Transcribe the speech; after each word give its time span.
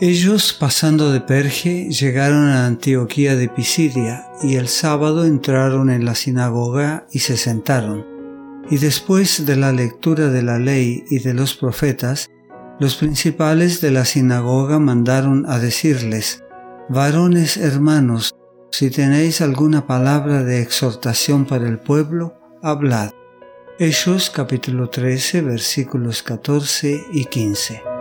Ellos, 0.00 0.52
pasando 0.52 1.10
de 1.10 1.20
Perge, 1.20 1.88
llegaron 1.90 2.46
a 2.46 2.66
Antioquía 2.66 3.34
de 3.34 3.48
Pisidia 3.48 4.28
y 4.44 4.54
el 4.54 4.68
sábado 4.68 5.24
entraron 5.24 5.90
en 5.90 6.04
la 6.04 6.14
sinagoga 6.14 7.08
y 7.10 7.18
se 7.18 7.36
sentaron. 7.36 8.06
Y 8.70 8.78
después 8.78 9.44
de 9.44 9.56
la 9.56 9.72
lectura 9.72 10.28
de 10.28 10.42
la 10.42 10.60
ley 10.60 11.02
y 11.10 11.18
de 11.18 11.34
los 11.34 11.56
profetas, 11.56 12.30
los 12.78 12.94
principales 12.94 13.80
de 13.80 13.90
la 13.90 14.04
sinagoga 14.04 14.78
mandaron 14.78 15.46
a 15.50 15.58
decirles, 15.58 16.44
Varones 16.88 17.56
hermanos, 17.56 18.36
si 18.70 18.90
tenéis 18.90 19.40
alguna 19.40 19.88
palabra 19.88 20.44
de 20.44 20.62
exhortación 20.62 21.44
para 21.44 21.66
el 21.66 21.80
pueblo, 21.80 22.38
hablad. 22.62 23.10
Hechos 23.80 24.30
capítulo 24.30 24.90
13 24.90 25.40
versículos 25.40 26.22
14 26.22 27.02
y 27.12 27.24
15. 27.24 27.97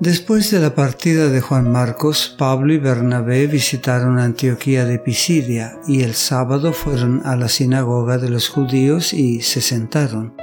Después 0.00 0.50
de 0.50 0.60
la 0.60 0.74
partida 0.74 1.28
de 1.28 1.42
Juan 1.42 1.70
Marcos, 1.70 2.34
Pablo 2.38 2.72
y 2.72 2.78
Bernabé 2.78 3.46
visitaron 3.46 4.18
Antioquía 4.18 4.86
de 4.86 4.98
Pisidia 4.98 5.78
y 5.86 6.00
el 6.00 6.14
sábado 6.14 6.72
fueron 6.72 7.20
a 7.26 7.36
la 7.36 7.48
sinagoga 7.48 8.16
de 8.16 8.30
los 8.30 8.48
judíos 8.48 9.12
y 9.12 9.42
se 9.42 9.60
sentaron. 9.60 10.34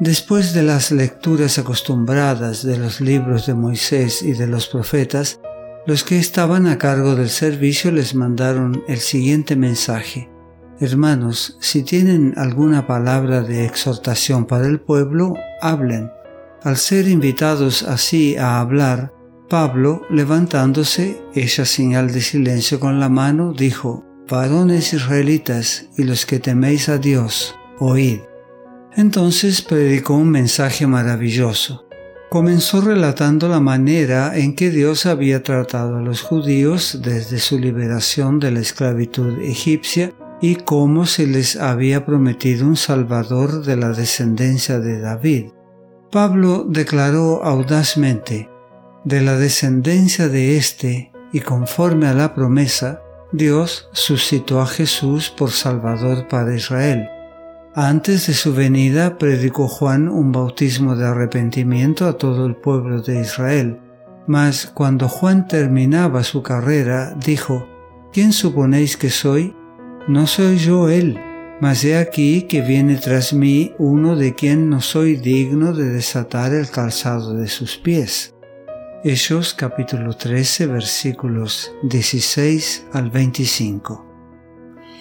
Después 0.00 0.52
de 0.52 0.64
las 0.64 0.92
lecturas 0.92 1.58
acostumbradas 1.58 2.62
de 2.62 2.76
los 2.76 3.00
libros 3.00 3.46
de 3.46 3.54
Moisés 3.54 4.22
y 4.22 4.32
de 4.32 4.46
los 4.46 4.66
profetas, 4.66 5.40
los 5.86 6.04
que 6.04 6.18
estaban 6.18 6.66
a 6.66 6.76
cargo 6.76 7.16
del 7.16 7.30
servicio 7.30 7.90
les 7.90 8.14
mandaron 8.14 8.84
el 8.86 8.98
siguiente 8.98 9.56
mensaje. 9.56 10.28
Hermanos, 10.78 11.56
si 11.60 11.84
tienen 11.84 12.34
alguna 12.36 12.86
palabra 12.86 13.40
de 13.40 13.64
exhortación 13.64 14.44
para 14.44 14.66
el 14.66 14.78
pueblo, 14.78 15.32
hablen. 15.62 16.10
Al 16.62 16.76
ser 16.76 17.08
invitados 17.08 17.82
así 17.82 18.36
a 18.36 18.60
hablar, 18.60 19.12
Pablo, 19.48 20.02
levantándose, 20.10 21.20
hecha 21.34 21.64
señal 21.64 22.12
de 22.12 22.20
silencio 22.20 22.78
con 22.78 23.00
la 23.00 23.08
mano, 23.08 23.52
dijo, 23.52 24.04
Varones 24.28 24.92
israelitas 24.92 25.88
y 25.96 26.04
los 26.04 26.24
que 26.26 26.38
teméis 26.38 26.88
a 26.88 26.98
Dios, 26.98 27.56
oíd. 27.78 28.20
Entonces 28.94 29.62
predicó 29.62 30.14
un 30.14 30.30
mensaje 30.30 30.86
maravilloso. 30.86 31.86
Comenzó 32.28 32.80
relatando 32.80 33.48
la 33.48 33.58
manera 33.58 34.38
en 34.38 34.54
que 34.54 34.70
Dios 34.70 35.06
había 35.06 35.42
tratado 35.42 35.96
a 35.96 36.00
los 36.00 36.20
judíos 36.20 37.00
desde 37.02 37.38
su 37.40 37.58
liberación 37.58 38.38
de 38.38 38.52
la 38.52 38.60
esclavitud 38.60 39.40
egipcia 39.40 40.12
y 40.40 40.56
cómo 40.56 41.06
se 41.06 41.26
les 41.26 41.56
había 41.56 42.06
prometido 42.06 42.66
un 42.66 42.76
Salvador 42.76 43.64
de 43.64 43.76
la 43.76 43.90
descendencia 43.90 44.78
de 44.78 45.00
David. 45.00 45.46
Pablo 46.10 46.64
declaró 46.68 47.44
audazmente, 47.44 48.50
de 49.04 49.20
la 49.20 49.36
descendencia 49.36 50.28
de 50.28 50.56
éste 50.56 51.12
y 51.32 51.38
conforme 51.38 52.08
a 52.08 52.14
la 52.14 52.34
promesa, 52.34 53.00
Dios 53.30 53.88
suscitó 53.92 54.60
a 54.60 54.66
Jesús 54.66 55.30
por 55.30 55.52
Salvador 55.52 56.26
para 56.26 56.52
Israel. 56.52 57.08
Antes 57.76 58.26
de 58.26 58.34
su 58.34 58.52
venida 58.52 59.18
predicó 59.18 59.68
Juan 59.68 60.08
un 60.08 60.32
bautismo 60.32 60.96
de 60.96 61.06
arrepentimiento 61.06 62.08
a 62.08 62.18
todo 62.18 62.44
el 62.44 62.56
pueblo 62.56 63.02
de 63.02 63.20
Israel, 63.20 63.78
mas 64.26 64.66
cuando 64.74 65.08
Juan 65.08 65.46
terminaba 65.46 66.24
su 66.24 66.42
carrera, 66.42 67.14
dijo, 67.24 67.68
¿Quién 68.12 68.32
suponéis 68.32 68.96
que 68.96 69.10
soy? 69.10 69.54
No 70.08 70.26
soy 70.26 70.56
yo 70.56 70.88
él 70.88 71.20
mas 71.60 71.84
he 71.84 71.96
aquí 71.98 72.42
que 72.42 72.62
viene 72.62 72.96
tras 72.96 73.32
mí 73.32 73.74
uno 73.78 74.16
de 74.16 74.34
quien 74.34 74.70
no 74.70 74.80
soy 74.80 75.16
digno 75.16 75.74
de 75.74 75.90
desatar 75.90 76.54
el 76.54 76.70
calzado 76.70 77.34
de 77.34 77.48
sus 77.48 77.76
pies. 77.76 78.34
Capítulo 79.56 80.14
13 80.14 80.66
versículos 80.66 81.72
16 81.82 82.86
al 82.92 83.10
25. 83.10 84.06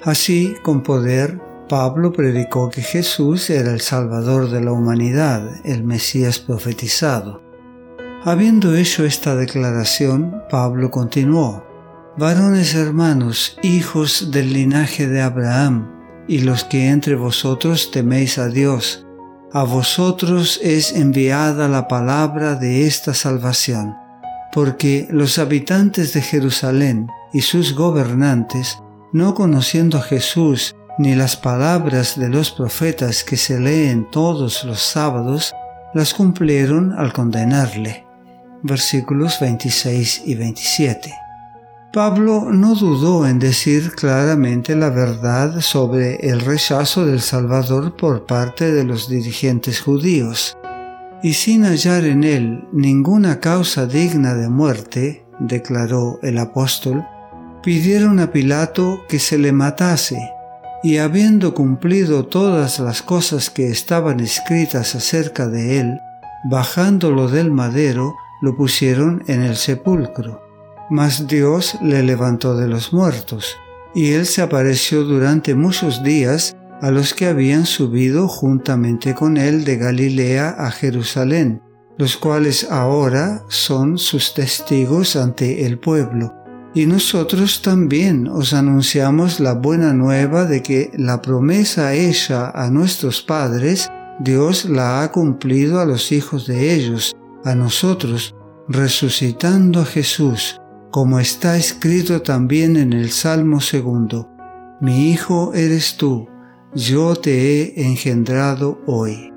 Así, 0.03 0.55
con 0.63 0.83
poder, 0.83 1.39
Pablo 1.67 2.13
predicó 2.13 2.69
que 2.69 2.81
Jesús 2.81 3.49
era 3.49 3.71
el 3.71 3.81
Salvador 3.81 4.49
de 4.49 4.61
la 4.61 4.71
humanidad, 4.71 5.65
el 5.65 5.83
Mesías 5.83 6.39
profetizado. 6.39 7.43
Habiendo 8.23 8.75
hecho 8.75 9.05
esta 9.05 9.35
declaración, 9.35 10.43
Pablo 10.49 10.91
continuó, 10.91 11.65
Varones 12.17 12.75
hermanos, 12.75 13.57
hijos 13.61 14.31
del 14.31 14.51
linaje 14.51 15.07
de 15.07 15.21
Abraham, 15.21 15.98
y 16.29 16.41
los 16.41 16.63
que 16.63 16.89
entre 16.89 17.15
vosotros 17.15 17.89
teméis 17.89 18.37
a 18.37 18.49
Dios, 18.49 19.05
a 19.51 19.63
vosotros 19.63 20.59
es 20.63 20.93
enviada 20.93 21.67
la 21.67 21.87
palabra 21.87 22.53
de 22.53 22.85
esta 22.85 23.15
salvación, 23.15 23.95
porque 24.53 25.07
los 25.09 25.39
habitantes 25.39 26.13
de 26.13 26.21
Jerusalén 26.21 27.07
y 27.33 27.41
sus 27.41 27.73
gobernantes, 27.73 28.77
no 29.11 29.33
conociendo 29.33 29.97
a 29.97 30.01
Jesús 30.01 30.75
ni 30.99 31.15
las 31.15 31.35
palabras 31.35 32.19
de 32.19 32.29
los 32.29 32.51
profetas 32.51 33.23
que 33.23 33.35
se 33.35 33.59
leen 33.59 34.07
todos 34.11 34.63
los 34.65 34.81
sábados, 34.81 35.51
las 35.95 36.13
cumplieron 36.13 36.93
al 36.93 37.11
condenarle. 37.11 38.05
Versículos 38.61 39.39
26 39.39 40.23
y 40.25 40.35
27. 40.35 41.28
Pablo 41.91 42.49
no 42.51 42.75
dudó 42.75 43.25
en 43.25 43.39
decir 43.39 43.93
claramente 43.93 44.75
la 44.75 44.91
verdad 44.91 45.59
sobre 45.59 46.17
el 46.17 46.39
rechazo 46.39 47.03
del 47.03 47.19
Salvador 47.19 47.95
por 47.95 48.27
parte 48.27 48.71
de 48.71 48.83
los 48.83 49.09
dirigentes 49.09 49.81
judíos, 49.81 50.55
y 51.23 51.33
sin 51.33 51.63
hallar 51.63 52.05
en 52.05 52.23
él 52.23 52.67
ninguna 52.71 53.39
causa 53.39 53.87
digna 53.87 54.35
de 54.35 54.49
muerte, 54.49 55.25
declaró 55.39 56.19
el 56.21 56.37
apóstol, 56.37 57.03
pidieron 57.63 58.19
a 58.19 58.31
Pilato 58.31 59.01
que 59.09 59.17
se 59.17 59.39
le 59.39 59.51
matase, 59.51 60.19
y 60.83 60.97
habiendo 60.97 61.55
cumplido 61.55 62.27
todas 62.27 62.79
las 62.79 63.01
cosas 63.01 63.49
que 63.49 63.67
estaban 63.69 64.19
escritas 64.19 64.93
acerca 64.93 65.47
de 65.47 65.79
él, 65.79 65.99
bajándolo 66.51 67.29
del 67.29 67.49
madero, 67.49 68.13
lo 68.43 68.55
pusieron 68.55 69.23
en 69.27 69.41
el 69.41 69.55
sepulcro. 69.55 70.48
Mas 70.89 71.27
Dios 71.27 71.77
le 71.81 72.03
levantó 72.03 72.55
de 72.55 72.67
los 72.67 72.93
muertos, 72.93 73.57
y 73.93 74.11
él 74.11 74.25
se 74.25 74.41
apareció 74.41 75.03
durante 75.03 75.55
muchos 75.55 76.03
días 76.03 76.55
a 76.81 76.91
los 76.91 77.13
que 77.13 77.27
habían 77.27 77.65
subido 77.65 78.27
juntamente 78.27 79.13
con 79.13 79.37
él 79.37 79.65
de 79.65 79.77
Galilea 79.77 80.49
a 80.57 80.71
Jerusalén, 80.71 81.61
los 81.97 82.17
cuales 82.17 82.67
ahora 82.71 83.43
son 83.49 83.97
sus 83.97 84.33
testigos 84.33 85.15
ante 85.15 85.65
el 85.65 85.77
pueblo. 85.77 86.33
Y 86.73 86.85
nosotros 86.85 87.61
también 87.61 88.27
os 88.27 88.53
anunciamos 88.53 89.39
la 89.39 89.53
buena 89.53 89.93
nueva 89.93 90.45
de 90.45 90.61
que 90.61 90.91
la 90.95 91.21
promesa 91.21 91.93
hecha 91.93 92.51
a 92.51 92.69
nuestros 92.69 93.21
padres, 93.21 93.89
Dios 94.19 94.65
la 94.65 95.01
ha 95.01 95.11
cumplido 95.11 95.79
a 95.79 95.85
los 95.85 96.11
hijos 96.11 96.47
de 96.47 96.73
ellos, 96.73 97.15
a 97.43 97.55
nosotros, 97.55 98.35
resucitando 98.67 99.81
a 99.81 99.85
Jesús, 99.85 100.58
como 100.91 101.19
está 101.19 101.57
escrito 101.57 102.21
también 102.21 102.75
en 102.75 102.93
el 102.93 103.11
Salmo 103.11 103.61
segundo, 103.61 104.29
Mi 104.81 105.11
Hijo 105.11 105.53
eres 105.53 105.97
tú, 105.97 106.27
yo 106.73 107.15
te 107.15 107.81
he 107.81 107.85
engendrado 107.85 108.79
hoy. 108.87 109.31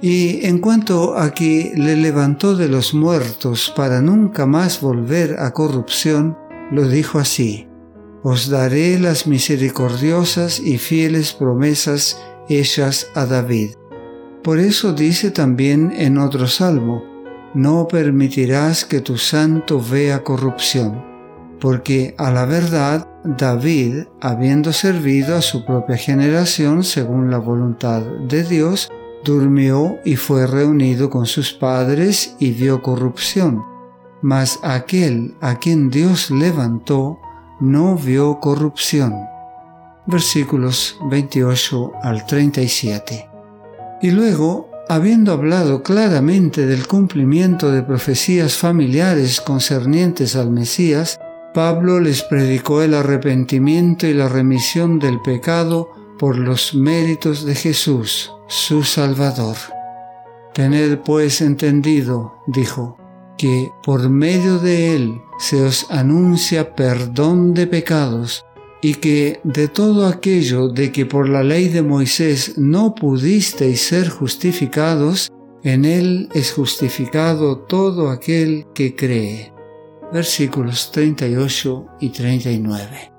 Y 0.00 0.44
en 0.46 0.58
cuanto 0.58 1.16
a 1.16 1.32
que 1.32 1.72
le 1.74 1.96
levantó 1.96 2.54
de 2.54 2.68
los 2.68 2.92
muertos 2.92 3.72
para 3.74 4.02
nunca 4.02 4.46
más 4.46 4.80
volver 4.80 5.40
a 5.40 5.52
corrupción, 5.52 6.36
lo 6.70 6.86
dijo 6.88 7.18
así, 7.18 7.66
Os 8.22 8.48
daré 8.48 8.98
las 8.98 9.26
misericordiosas 9.26 10.60
y 10.60 10.78
fieles 10.78 11.32
promesas 11.32 12.20
hechas 12.48 13.08
a 13.14 13.24
David. 13.26 13.70
Por 14.42 14.60
eso 14.60 14.92
dice 14.92 15.30
también 15.30 15.92
en 15.96 16.18
otro 16.18 16.46
salmo, 16.46 17.15
no 17.56 17.88
permitirás 17.88 18.84
que 18.84 19.00
tu 19.00 19.16
santo 19.16 19.80
vea 19.80 20.22
corrupción, 20.22 21.02
porque 21.58 22.14
a 22.18 22.30
la 22.30 22.44
verdad 22.44 23.08
David, 23.24 24.08
habiendo 24.20 24.74
servido 24.74 25.36
a 25.36 25.40
su 25.40 25.64
propia 25.64 25.96
generación 25.96 26.84
según 26.84 27.30
la 27.30 27.38
voluntad 27.38 28.02
de 28.02 28.44
Dios, 28.44 28.90
durmió 29.24 29.96
y 30.04 30.16
fue 30.16 30.46
reunido 30.46 31.08
con 31.08 31.24
sus 31.24 31.54
padres 31.54 32.36
y 32.38 32.50
vio 32.50 32.82
corrupción. 32.82 33.64
Mas 34.20 34.60
aquel 34.62 35.34
a 35.40 35.58
quien 35.58 35.88
Dios 35.88 36.30
levantó 36.30 37.18
no 37.58 37.96
vio 37.96 38.38
corrupción. 38.38 39.14
Versículos 40.04 40.98
28 41.10 41.92
al 42.02 42.26
37. 42.26 43.30
Y 44.02 44.10
luego 44.10 44.75
habiendo 44.88 45.32
hablado 45.32 45.82
claramente 45.82 46.66
del 46.66 46.86
cumplimiento 46.86 47.70
de 47.70 47.82
profecías 47.82 48.56
familiares 48.56 49.40
concernientes 49.40 50.36
al 50.36 50.50
Mesías, 50.50 51.18
Pablo 51.52 52.00
les 52.00 52.22
predicó 52.22 52.82
el 52.82 52.94
arrepentimiento 52.94 54.06
y 54.06 54.14
la 54.14 54.28
remisión 54.28 54.98
del 54.98 55.20
pecado 55.22 55.90
por 56.18 56.38
los 56.38 56.74
méritos 56.74 57.44
de 57.44 57.54
Jesús, 57.54 58.32
su 58.46 58.84
Salvador. 58.84 59.56
Tened 60.54 60.98
pues 61.00 61.40
entendido, 61.40 62.36
dijo, 62.46 62.96
que 63.36 63.70
por 63.82 64.08
medio 64.08 64.58
de 64.58 64.96
él 64.96 65.20
se 65.38 65.62
os 65.62 65.90
anuncia 65.90 66.74
perdón 66.74 67.52
de 67.52 67.66
pecados 67.66 68.45
y 68.86 68.94
que 68.94 69.40
de 69.42 69.66
todo 69.66 70.06
aquello 70.06 70.68
de 70.68 70.92
que 70.92 71.06
por 71.06 71.28
la 71.28 71.42
ley 71.42 71.68
de 71.68 71.82
Moisés 71.82 72.56
no 72.56 72.94
pudisteis 72.94 73.80
ser 73.80 74.08
justificados, 74.08 75.28
en 75.64 75.84
él 75.84 76.28
es 76.34 76.52
justificado 76.52 77.58
todo 77.58 78.10
aquel 78.10 78.64
que 78.76 78.94
cree. 78.94 79.52
Versículos 80.12 80.92
38 80.92 81.86
y 81.98 82.10
39. 82.10 83.12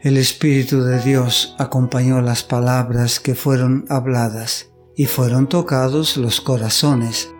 El 0.00 0.16
Espíritu 0.16 0.82
de 0.82 0.98
Dios 0.98 1.54
acompañó 1.60 2.20
las 2.20 2.42
palabras 2.42 3.20
que 3.20 3.36
fueron 3.36 3.84
habladas 3.88 4.72
y 4.96 5.04
fueron 5.04 5.48
tocados 5.48 6.16
los 6.16 6.40
corazones. 6.40 7.32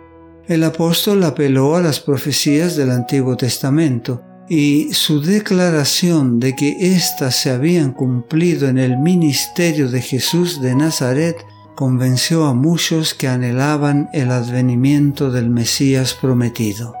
El 0.47 0.63
apóstol 0.63 1.25
apeló 1.25 1.75
a 1.75 1.81
las 1.81 1.99
profecías 1.99 2.77
del 2.77 2.91
Antiguo 2.91 3.35
Testamento 3.35 4.23
y 4.49 4.93
su 4.93 5.21
declaración 5.21 6.39
de 6.39 6.55
que 6.55 6.95
éstas 6.95 7.35
se 7.35 7.51
habían 7.51 7.91
cumplido 7.91 8.67
en 8.67 8.79
el 8.79 8.97
ministerio 8.97 9.89
de 9.89 10.01
Jesús 10.01 10.59
de 10.59 10.75
Nazaret 10.75 11.45
convenció 11.75 12.45
a 12.45 12.53
muchos 12.53 13.13
que 13.13 13.27
anhelaban 13.27 14.09
el 14.11 14.31
advenimiento 14.31 15.31
del 15.31 15.49
Mesías 15.49 16.17
prometido. 16.19 16.95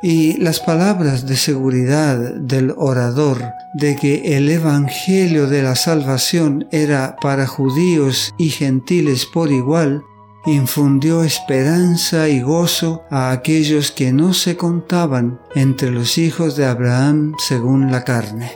Y 0.00 0.38
las 0.38 0.60
palabras 0.60 1.26
de 1.26 1.36
seguridad 1.36 2.16
del 2.16 2.72
orador 2.76 3.42
de 3.74 3.96
que 3.96 4.36
el 4.36 4.48
Evangelio 4.48 5.48
de 5.48 5.64
la 5.64 5.74
salvación 5.74 6.68
era 6.70 7.16
para 7.20 7.48
judíos 7.48 8.32
y 8.38 8.50
gentiles 8.50 9.26
por 9.26 9.50
igual 9.50 10.04
infundió 10.52 11.24
esperanza 11.24 12.28
y 12.28 12.40
gozo 12.40 13.04
a 13.10 13.30
aquellos 13.30 13.90
que 13.92 14.12
no 14.12 14.34
se 14.34 14.56
contaban 14.56 15.40
entre 15.54 15.90
los 15.90 16.18
hijos 16.18 16.56
de 16.56 16.66
Abraham 16.66 17.34
según 17.38 17.90
la 17.90 18.04
carne. 18.04 18.52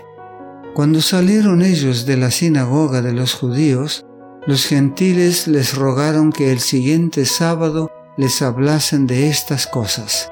Cuando 0.75 1.01
salieron 1.01 1.63
ellos 1.63 2.07
de 2.07 2.17
la 2.17 2.31
sinagoga 2.31 3.03
de 3.03 3.13
los 3.13 3.35
judíos, 3.35 4.05
los 4.47 4.65
gentiles 4.67 5.47
les 5.47 5.75
rogaron 5.75 6.33
que 6.33 6.51
el 6.51 6.61
siguiente 6.61 7.27
sábado 7.27 7.91
les 8.17 8.43
hablasen 8.43 9.07
de 9.07 9.29
estas 9.29 9.67
cosas. 9.67 10.31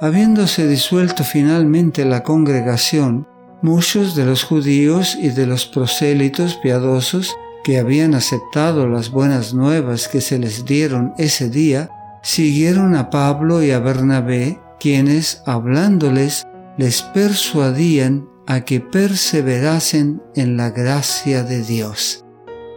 Habiéndose 0.00 0.66
disuelto 0.66 1.24
finalmente 1.24 2.04
la 2.04 2.22
congregación, 2.22 3.26
muchos 3.62 4.14
de 4.14 4.24
los 4.24 4.44
judíos 4.44 5.16
y 5.20 5.30
de 5.30 5.46
los 5.46 5.66
prosélitos 5.66 6.56
piadosos 6.56 7.34
que 7.64 7.78
habían 7.78 8.14
aceptado 8.14 8.88
las 8.88 9.10
buenas 9.10 9.54
nuevas 9.54 10.08
que 10.08 10.20
se 10.20 10.38
les 10.38 10.64
dieron 10.64 11.12
ese 11.18 11.50
día, 11.50 11.90
siguieron 12.22 12.94
a 12.96 13.10
Pablo 13.10 13.62
y 13.62 13.70
a 13.70 13.78
Bernabé, 13.78 14.60
quienes, 14.78 15.42
hablándoles, 15.46 16.46
les 16.76 17.02
persuadían 17.02 18.28
a 18.46 18.62
que 18.62 18.80
perseverasen 18.80 20.22
en 20.34 20.56
la 20.56 20.70
gracia 20.70 21.44
de 21.44 21.62
Dios. 21.62 22.24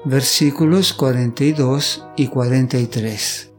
Versículos 0.05 0.93
42 0.93 2.05
y 2.17 2.27
43. 2.27 3.53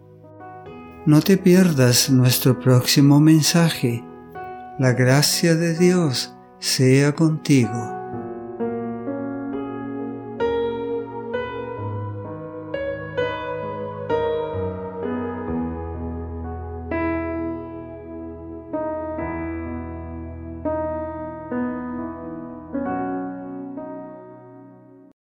No 1.06 1.20
te 1.23 1.38
pierdas 1.38 2.11
nuestro 2.11 2.61
próximo 2.61 3.20
mensaje. 3.20 4.05
La 4.79 4.93
gracia 4.93 5.55
de 5.55 5.77
Dios 5.77 6.35
sea 6.59 7.15
contigo. 7.15 7.94